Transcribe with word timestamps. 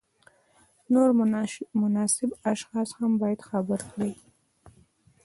نور 0.93 1.09
مناسب 1.81 2.29
اشخاص 2.51 2.89
هم 2.99 3.11
باید 3.21 3.41
خبر 3.49 3.79
کړي. 3.91 4.13